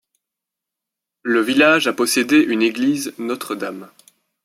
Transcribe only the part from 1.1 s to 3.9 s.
Le village a possédé une église Notre-Dame.